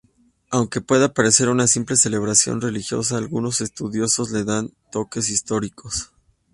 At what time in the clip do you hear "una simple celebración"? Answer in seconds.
1.49-2.59